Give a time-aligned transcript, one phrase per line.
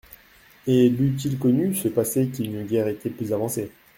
[0.65, 3.71] Et l'eût-il connu, ce passé, qu'il n'eût guère été plus avancé.